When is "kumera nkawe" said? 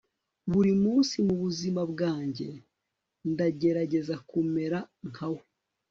4.29-5.43